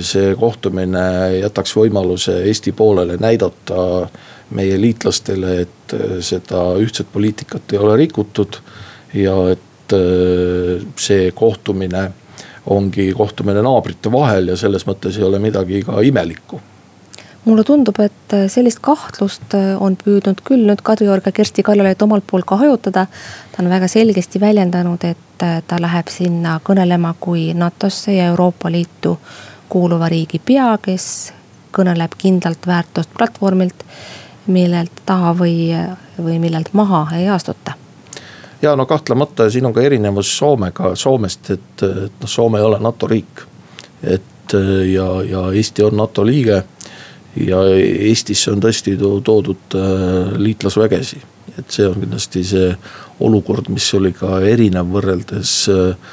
[0.00, 1.04] see kohtumine
[1.38, 4.06] jätaks võimaluse Eesti poolele näidata
[4.56, 8.56] meie liitlastele, et seda ühtset poliitikat ei ole rikutud.
[9.12, 9.94] ja et
[10.96, 12.06] see kohtumine
[12.66, 16.60] ongi kohtumine naabrite vahel ja selles mõttes ei ole midagi ka imelikku
[17.44, 22.02] mulle tundub, et äh, sellist kahtlust äh, on püüdnud küll nüüd Kadriorg ja Kersti Kaljulaid
[22.02, 23.06] omalt poolt ka hajutada.
[23.52, 28.70] ta on väga selgesti väljendanud, et äh, ta läheb sinna kõnelema kui NATO-sse ja Euroopa
[28.70, 29.18] Liitu
[29.68, 31.32] kuuluva riigi pea, kes
[31.72, 33.84] kõneleb kindlalt väärtust platvormilt,
[34.46, 35.72] millelt taha või,
[36.18, 37.81] või millelt maha ei astuta
[38.62, 43.06] ja no kahtlemata siin on ka erinevus Soomega, Soomest, et, noh, Soome ei ole NATO
[43.06, 43.42] riik.
[44.02, 44.54] et
[44.92, 46.62] ja, ja Eesti on NATO liige
[47.36, 47.62] ja
[48.08, 51.22] Eestisse on tõesti toodud äh, liitlasvägesi.
[51.58, 52.68] et see on kindlasti see
[53.20, 56.12] olukord, mis oli ka erinev võrreldes äh,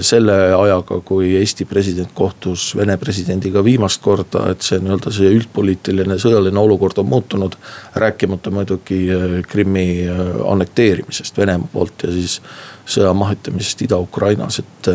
[0.00, 6.16] selle ajaga, kui Eesti president kohtus Vene presidendiga viimast korda, et see nii-öelda see üldpoliitiline
[6.20, 7.56] sõjaline olukord on muutunud.
[7.94, 10.06] rääkimata muidugi äh, Krimmi
[10.52, 12.40] annekteerimisest Venemaa poolt ja siis
[12.86, 14.92] sõja mahitamisest Ida-Ukrainas, et.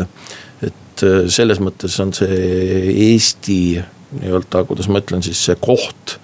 [0.62, 2.34] et selles mõttes on see
[3.08, 3.58] Eesti
[4.20, 6.18] nii-öelda, kuidas ma ütlen siis see koht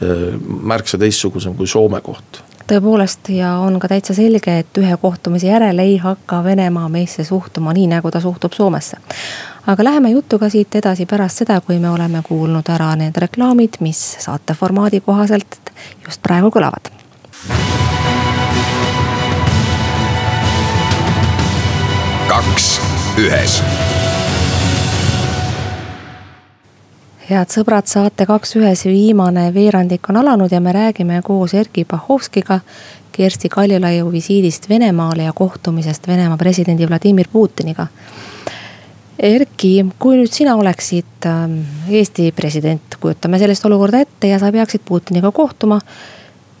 [0.00, 5.78] märksa teistsugusem kui Soome koht tõepoolest ja on ka täitsa selge, et ühe kohtumise järel
[5.78, 8.96] ei hakka Venemaa meisse suhtuma nii, nagu ta suhtub Soomesse.
[9.66, 14.16] aga läheme jutuga siit edasi pärast seda, kui me oleme kuulnud ära need reklaamid, mis
[14.18, 15.72] saate formaadi kohaselt
[16.06, 16.92] just praegu kõlavad.
[22.28, 22.80] kaks
[23.18, 23.62] ühes
[27.28, 32.60] head sõbrad, saate Kaks ühes viimane veerandik on alanud ja me räägime koos Erkki Bahovskiga
[33.14, 37.86] Kersti Kaljulaiu visiidist Venemaale ja kohtumisest Venemaa presidendi Vladimir Putiniga.
[39.18, 44.82] Erkki, kui nüüd sina oleksid ähm, Eesti president, kujutame sellist olukorda ette ja sa peaksid
[44.84, 45.78] Putiniga kohtuma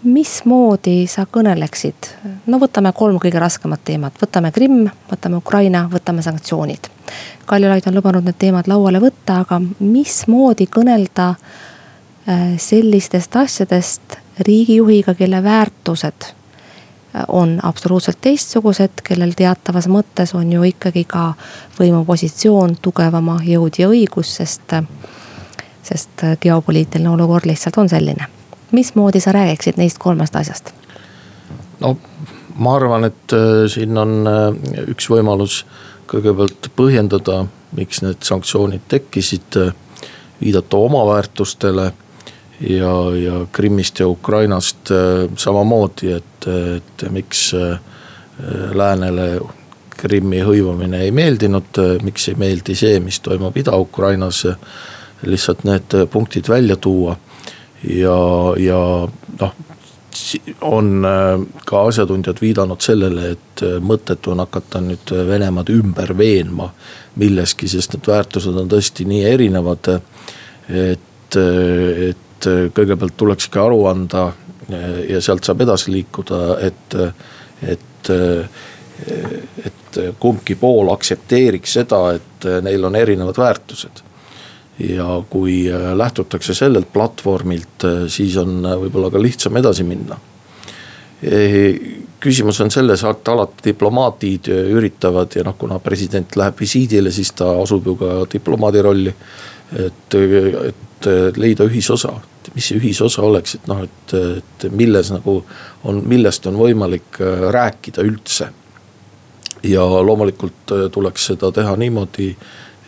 [0.04, 2.10] mismoodi sa kõneleksid?
[2.46, 6.90] no võtame kolm kõige raskemat teemat, võtame Krimm, võtame Ukraina, võtame sanktsioonid.
[7.46, 15.42] Kaljulaid on lubanud need teemad lauale võtta, aga mismoodi kõnelda äh, sellistest asjadest riigijuhiga, kelle
[15.42, 21.32] väärtused äh, on absoluutselt teistsugused, kellel teatavas mõttes on ju ikkagi ka
[21.80, 24.78] võimupositsioon tugevama jõud ja õigus, sest,
[25.82, 28.32] sest geopoliitiline olukord lihtsalt on selline
[28.72, 30.74] mismoodi sa räägiksid neist kolmest asjast?
[31.80, 31.96] no
[32.54, 34.46] ma arvan, et äh, siin on äh,
[34.92, 35.62] üks võimalus
[36.10, 39.60] kõigepealt põhjendada, miks need sanktsioonid tekkisid.
[39.60, 39.74] Äh,
[40.44, 41.84] viidata oma väärtustele
[42.60, 44.90] ja, ja Krimmist ja Ukrainast
[45.40, 46.46] samamoodi, et,
[46.76, 47.52] et miks
[48.74, 49.28] läänele
[49.94, 54.42] Krimmi hõivamine ei meeldinud, miks ei meeldi see, mis toimub Ida-Ukrainas.
[55.22, 57.16] lihtsalt need punktid välja tuua
[57.88, 58.18] ja,
[58.60, 58.80] ja
[59.40, 59.54] noh
[60.60, 66.14] on äh, ka asjatundjad viidanud sellele, et äh, mõttetu on hakata nüüd äh, Venemaad ümber
[66.18, 66.70] veenma
[67.20, 69.92] milleski, sest need väärtused on tõesti nii erinevad.
[70.68, 74.22] et, et kõigepealt tulekski aru anda
[75.08, 76.96] ja sealt saab edasi liikuda, et,
[77.68, 78.10] et,
[79.68, 84.02] et kumbki pool aktsepteeriks seda, et neil on erinevad väärtused
[84.78, 90.18] ja kui äh, lähtutakse sellelt platvormilt, äh, siis on äh, võib-olla ka lihtsam edasi minna.
[92.20, 97.46] küsimus on selles, et alati diplomaadid üritavad ja noh, kuna president läheb visiidile, siis ta
[97.62, 99.14] asub ju ka diplomaadi rolli.
[99.86, 100.14] et,
[100.68, 102.12] et leida ühisosa,
[102.54, 105.38] mis see ühisosa oleks, et noh, et, et milles nagu
[105.84, 107.22] on, millest on võimalik
[107.56, 108.50] rääkida üldse.
[109.62, 112.34] ja loomulikult tuleks seda teha niimoodi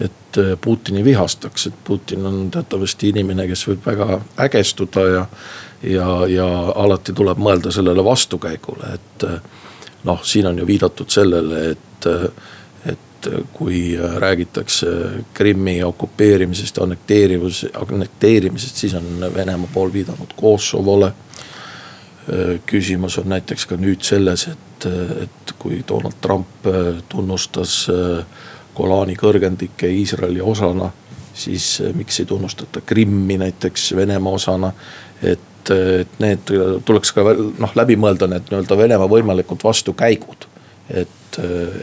[0.01, 5.23] et äh, Putini vihastaks, et Putin on teatavasti inimene, kes võib väga ägestuda ja.
[5.83, 6.49] ja, ja
[6.85, 9.41] alati tuleb mõelda sellele vastukäigule, et äh,
[10.05, 12.27] noh, siin on ju viidatud sellele, et, äh,
[12.93, 14.91] et kui räägitakse
[15.35, 21.13] Krimmi okupeerimisest ja annekteerimus, annekteerimisest, siis on Venemaa pool viidanud Kosovole.
[22.67, 24.87] küsimus on näiteks ka nüüd selles, et,
[25.23, 26.67] et kui Donald Trump
[27.09, 27.87] tunnustas
[28.77, 30.91] Golani kõrgendike Iisraeli osana.
[31.35, 34.73] siis eh, miks ei tunnustata Krimmi näiteks Venemaa osana,
[35.23, 36.53] et, et need
[36.85, 37.25] tuleks ka
[37.59, 40.47] noh läbi mõelda need nii-öelda Venemaa võimalikud vastukäigud
[40.91, 41.39] et,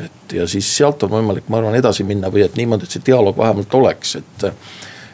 [0.05, 3.05] et ja siis sealt on võimalik, ma arvan, edasi minna või et niimoodi, et see
[3.05, 4.47] dialoog vähemalt oleks, et.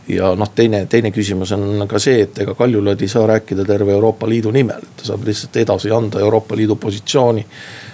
[0.09, 3.93] ja noh, teine, teine küsimus on ka see, et ega Kaljulaid ei saa rääkida terve
[3.93, 7.45] Euroopa Liidu nimel, ta saab lihtsalt edasi anda Euroopa Liidu positsiooni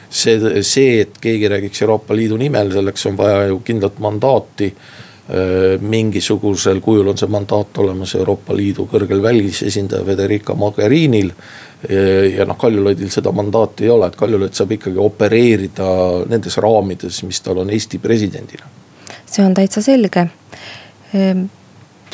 [0.10, 4.74] see, see, et keegi räägiks Euroopa Liidu nimel, selleks on vaja ju kindlat mandaati
[5.82, 11.32] mingisugusel kujul on see mandaat olemas Euroopa Liidu kõrgel välisesindaja Federica Mogherinil.
[12.38, 15.90] ja noh, Kaljulaidil seda mandaati ei ole, et Kaljulaid saab ikkagi opereerida
[16.30, 18.66] nendes raamides, mis tal on Eesti presidendina.
[19.26, 20.28] see on täitsa selge.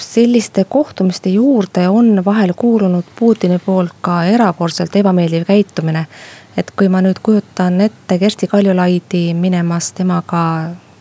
[0.01, 6.05] Selliste kohtumiste juurde on vahel kuulunud Putini poolt ka erakordselt ebameeldiv käitumine
[6.57, 10.43] et kui ma nüüd kujutan ette Kersti Kaljulaidi minemas temaga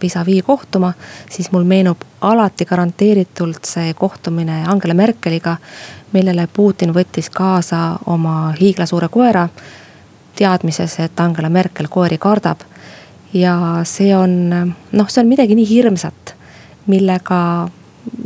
[0.02, 0.92] vis-a-vis kohtuma,
[1.30, 5.56] siis mul meenub alati garanteeritult see kohtumine Angela Merkeliga,
[6.12, 9.48] millele Putin võttis kaasa oma hiiglasuure koera.
[10.36, 12.60] teadmises, et Angela Merkel koeri kardab.
[13.34, 14.48] ja see on
[14.92, 16.34] noh, see on midagi nii hirmsat,
[16.86, 17.68] millega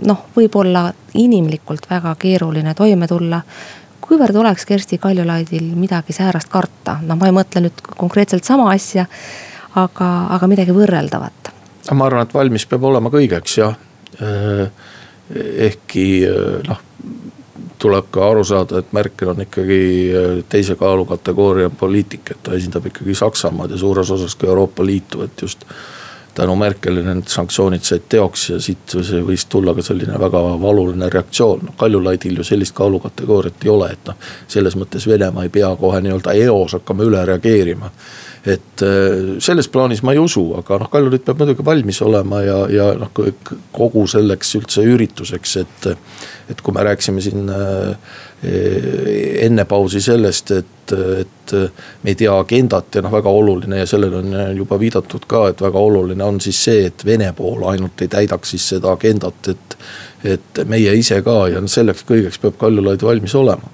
[0.06, 3.42] noh, võib-olla inimlikult väga keeruline toime tulla
[4.04, 9.06] kuivõrd oleks Kersti Kaljulaidil midagi säärast karta, noh, ma ei mõtle nüüd konkreetselt sama asja,
[9.74, 11.52] aga, aga midagi võrreldavat?
[11.92, 13.74] ma arvan, et valmis peab olema kõigeks jah.
[14.24, 14.68] Äh,
[15.66, 16.80] ehkki äh, noh,
[17.84, 22.88] tuleb ka aru saada, et Merkel on ikkagi äh, teise kaalukategooria poliitik, et ta esindab
[22.88, 25.66] ikkagi Saksamaad ja suures osas ka Euroopa Liitu, et just
[26.34, 28.94] tänu Merkelile need sanktsioonid said teoks ja siit
[29.26, 31.74] võis tulla ka selline väga valuline reaktsioon.
[31.78, 36.36] Kaljulaidil ju sellist kaalukategooriat ei ole, et noh, selles mõttes Venemaa ei pea kohe nii-öelda
[36.44, 37.90] eos hakkama üle reageerima
[38.44, 42.58] et äh, selles plaanis ma ei usu, aga noh, Kaljulaid peab muidugi valmis olema ja,
[42.68, 43.10] ja noh,
[43.72, 45.90] kogu selleks üldse ürituseks, et.
[46.52, 51.54] et kui me rääkisime siin äh, enne pausi sellest, et, et
[52.02, 55.62] me ei tea agendat ja noh, väga oluline ja sellele on juba viidatud ka, et
[55.64, 59.78] väga oluline on siis see, et Vene pool ainult ei täidaks siis seda agendat, et.
[60.24, 63.68] et meie ise ka ja selleks kõigeks peab Kaljulaid valmis olema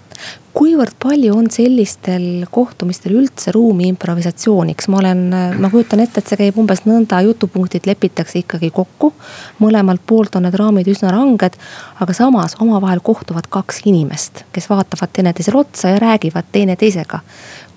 [0.57, 5.23] kuivõrd palju on sellistel kohtumistel üldse ruumi improvisatsiooniks, ma olen,
[5.63, 9.13] ma kujutan ette, et see käib umbes nõnda, jutupunktid lepitakse ikkagi kokku.
[9.61, 11.57] mõlemalt poolt on need raamid üsna ranged,
[12.01, 17.21] aga samas omavahel kohtuvad kaks inimest, kes vaatavad teineteisele otsa ja räägivad teineteisega.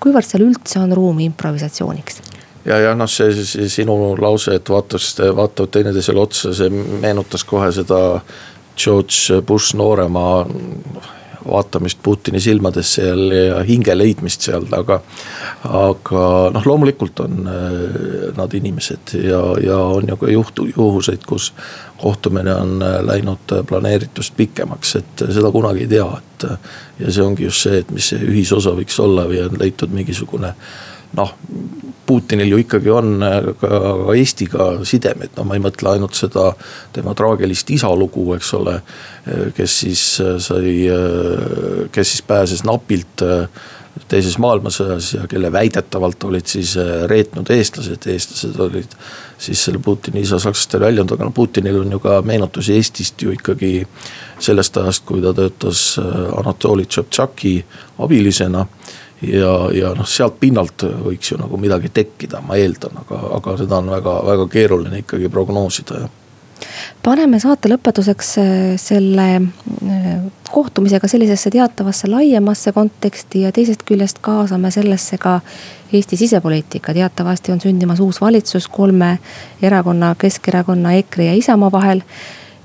[0.00, 2.20] kuivõrd seal üldse on ruumi improvisatsiooniks?
[2.64, 7.70] ja, ja noh, see, see sinu lause, et vaatas, vaatavad teineteisele otsa, see meenutas kohe
[7.72, 8.00] seda
[8.76, 10.44] George Bush noorema
[11.48, 15.00] vaatamist Putini silmadesse seal ja hinge leidmist seal, aga.
[15.64, 16.22] aga
[16.54, 17.74] noh, loomulikult on äh,
[18.36, 21.52] nad inimesed ja, ja on ju ka juhtu, juhuseid, kus
[22.00, 26.48] kohtumine on äh, läinud planeeritust pikemaks, et seda kunagi ei tea, et.
[26.98, 30.52] ja see ongi just see, et mis see ühisosa võiks olla või on leitud mingisugune
[31.16, 31.34] noh,
[32.06, 33.78] Putinil ju ikkagi on äh, ka
[34.14, 36.50] Eestiga sidemed, no ma ei mõtle ainult seda
[36.92, 38.74] tema traagilist isa lugu, eks ole.
[39.24, 40.74] Äh, kes siis äh, sai,
[41.94, 43.24] kes siis pääses napilt
[44.10, 46.72] teises maailmasõjas ja kelle väidetavalt olid siis
[47.06, 48.96] reetnud eestlased, eestlased olid
[49.38, 53.22] siis selle Putini isa sakslastele välja andnud, aga no Putinil on ju ka meenutusi Eestist
[53.22, 53.70] ju ikkagi
[54.42, 57.54] sellest ajast, kui ta töötas Anatoli Tšoptšaki
[58.02, 58.66] abilisena
[59.22, 63.80] ja, ja noh, sealt pinnalt võiks ju nagu midagi tekkida, ma eeldan, aga, aga seda
[63.80, 66.12] on väga, väga keeruline ikkagi prognoosida, jah
[67.04, 68.50] paneme saate lõpetuseks äh,
[68.80, 70.08] selle äh,
[70.52, 75.40] kohtumisega sellisesse teatavasse laiemasse konteksti ja teisest küljest kaasame sellesse ka
[75.94, 76.94] Eesti sisepoliitika.
[76.94, 79.18] teatavasti on sündimas uus valitsus kolme
[79.62, 82.02] erakonna, Keskerakonna, EKRE ja Isamaa vahel.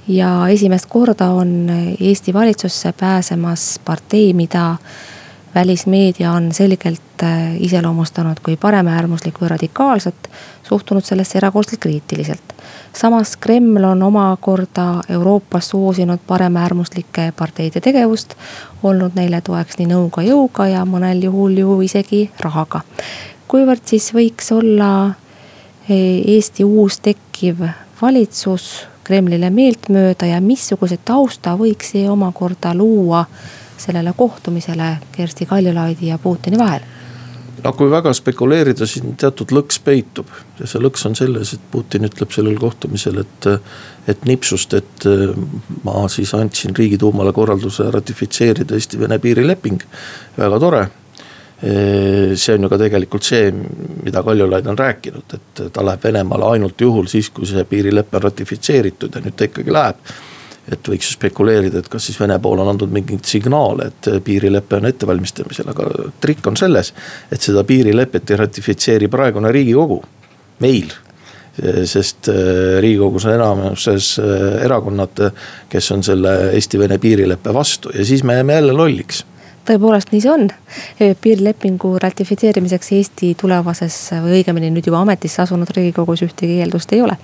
[0.07, 1.69] ja esimest korda on
[1.99, 4.77] Eesti valitsusse pääsemas partei, mida
[5.55, 10.29] välismeedia on selgelt äh, iseloomustanud kui paremäärmuslikku ja radikaalset,
[10.63, 12.43] suhtunud sellesse erakordselt kriitiliselt.
[12.93, 18.35] samas Kreml on omakorda Euroopas soosinud paremäärmuslike parteide tegevust,
[18.83, 22.81] olnud neile toeks nii nõuga, jõuga ja mõnel juhul ju isegi rahaga.
[23.47, 25.13] kuivõrd siis võiks olla
[25.89, 25.95] e,
[26.35, 27.65] Eesti uus tekkiv
[28.01, 33.25] valitsus Kremlile meeltmööda ja missuguse tausta võiks see omakorda luua
[33.79, 36.85] sellele kohtumisele Kersti Kaljulaidi ja Putini vahel?
[37.63, 42.07] no kui väga spekuleerida, siis teatud lõks peitub ja see lõks on selles, et Putin
[42.07, 43.49] ütleb sellel kohtumisel, et.
[44.09, 45.05] et nipsust, et
[45.83, 49.83] ma siis andsin riigiduumale korralduse ratifitseerida Eesti-Vene piirileping,
[50.37, 50.81] väga tore
[51.59, 53.51] see on ju ka tegelikult see,
[54.05, 58.23] mida Kaljulaid on rääkinud, et ta läheb Venemaale ainult juhul siis, kui see piirilepe on
[58.23, 59.99] ratifitseeritud ja nüüd ta ikkagi läheb
[60.71, 64.79] et võiks ju spekuleerida, et kas siis Vene pool on andnud mingeid signaale, et piirilepe
[64.79, 65.89] on ettevalmistamisel, aga
[66.21, 66.93] trikk on selles.
[67.31, 70.01] et seda piirilepet ei ratifitseeri praegune riigikogu,
[70.59, 70.91] meil
[71.89, 75.19] sest äh, riigikogus on enamuses äh, erakonnad,
[75.69, 79.25] kes on selle Eesti-Vene piirileppe vastu ja siis me jääme jälle lolliks
[79.69, 80.47] tõepoolest nii see on.
[81.21, 87.17] piirilepingu ratifitseerimiseks Eesti tulevases või õigemini nüüd juba ametisse asunud riigikogus ühtegi eeldust ei ole.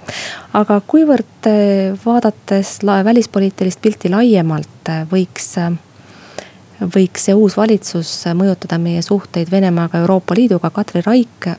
[0.53, 1.49] aga kuivõrd
[2.05, 5.53] vaadates välispoliitilist pilti laiemalt võiks
[6.95, 11.55] võiks see uus valitsus mõjutada meie suhteid Venemaaga, Euroopa Liiduga, Katri Raik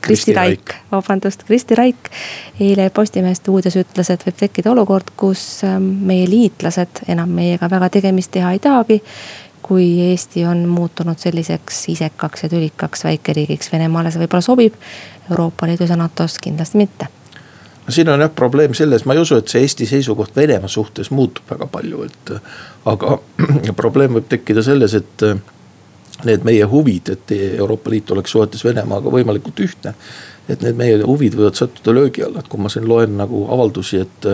[0.00, 2.10] Kristi Raik, vabandust, Kristi Raik.
[2.60, 8.30] eile Postimehe stuudios ütles, et võib tekkida olukord, kus meie liitlased enam meiega väga tegemist
[8.30, 9.00] teha ei tahagi
[9.62, 14.76] kui Eesti on muutunud selliseks isekaks ja tülikaks väikeriigiks Venemaale, see võib-olla sobib.
[15.30, 17.10] Euroopa Liidus ja NATO-s kindlasti mitte
[17.86, 21.10] no siin on jah probleem selles, ma ei usu, et see Eesti seisukoht Venemaa suhtes
[21.10, 22.32] muutub väga palju, et.
[22.86, 23.16] aga
[23.82, 25.24] probleem võib tekkida selles, et
[26.24, 29.94] need meie huvid, et Euroopa Liit oleks suhetes Venemaaga võimalikult ühtne.
[30.50, 34.00] et need meie huvid võivad sattuda löögi alla, et kui ma siin loen nagu avaldusi,
[34.02, 34.26] et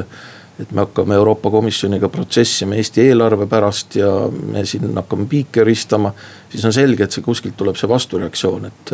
[0.61, 4.09] et me hakkame Euroopa Komisjoniga protsessima Eesti eelarve pärast ja
[4.53, 6.13] me siin hakkame piike ristama.
[6.51, 8.93] siis on selge, et see kuskilt tuleb see vastureaktsioon, et,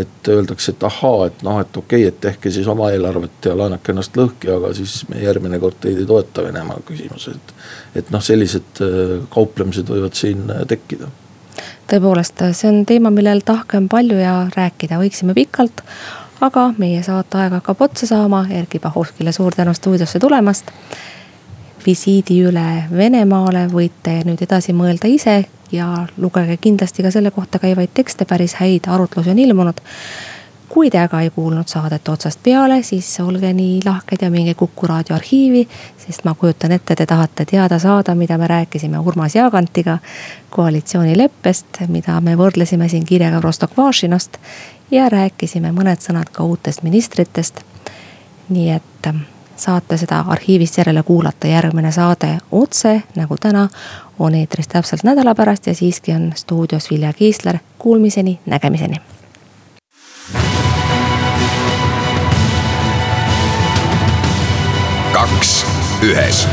[0.00, 3.56] et öeldakse, et ahaa, et noh, et okei okay,, et tehke siis oma eelarvet ja
[3.58, 7.54] laenake ennast lõhki, aga siis me järgmine kord teid ei toeta Venemaa küsimuses, et.
[8.00, 11.12] et noh, sellised äh, kauplemised võivad siin äh, tekkida
[11.90, 15.84] tõepoolest, see on teema, millel tahke on palju ja rääkida võiksime pikalt
[16.40, 20.70] aga meie saateaeg hakkab otsa saama, Erkki Bahovskile suur tänu stuudiosse tulemast.
[21.86, 27.90] visiidi üle Venemaale võite nüüd edasi mõelda ise ja lugege kindlasti ka selle kohta käivaid
[27.94, 29.80] tekste, päris häid arutlusi on ilmunud
[30.74, 34.86] kui te aga ei kuulnud saadet otsast peale, siis olge nii lahked ja minge Kuku
[34.90, 35.68] raadio arhiivi.
[36.06, 39.98] sest ma kujutan ette, te tahate teada saada, mida me rääkisime Urmas Jaagantiga
[40.50, 44.40] koalitsioonileppest, mida me võrdlesime siin kirjaga Rostok-Vašinost.
[44.94, 47.60] Ja rääkisime mõned sõnad ka uutest ministritest.
[48.48, 49.24] nii et ähm,
[49.56, 53.68] saate seda arhiivist järele kuulata, järgmine saade otse nagu täna
[54.18, 57.58] on eetris täpselt nädala pärast ja siiski on stuudios Vilja Kiisler.
[57.78, 58.96] Kuulmiseni, nägemiseni
[65.12, 65.66] kaks
[66.02, 66.48] ühes